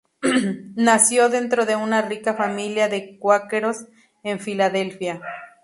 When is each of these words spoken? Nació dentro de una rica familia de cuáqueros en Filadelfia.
Nació 0.77 1.29
dentro 1.29 1.67
de 1.67 1.75
una 1.75 2.01
rica 2.01 2.33
familia 2.33 2.87
de 2.87 3.19
cuáqueros 3.19 3.81
en 4.23 4.39
Filadelfia. 4.39 5.21